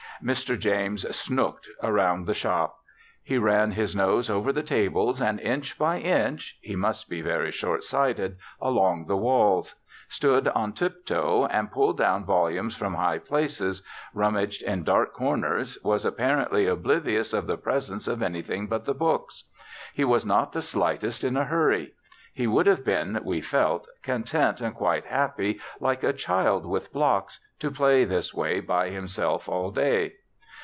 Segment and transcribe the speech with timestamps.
[0.23, 0.55] Mr.
[0.59, 2.77] James "snooked" around the shop.
[3.23, 7.49] He ran his nose over the tables, and inch by inch (he must be very
[7.49, 9.73] shortsighted) along the walls,
[10.09, 13.81] stood on tiptoe and pulled down volumes from high places,
[14.13, 19.45] rummaged in dark corners, was apparently oblivious of the presence of anything but the books.
[19.91, 21.95] He was not the slightest in a hurry.
[22.33, 27.41] He would have been, we felt, content and quite happy, like a child with blocks,
[27.59, 30.13] to play this way by himself all day.